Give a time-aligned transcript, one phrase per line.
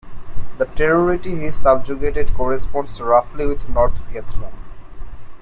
[0.57, 4.57] The territory he subjugated corresponds roughly with North Vietnam.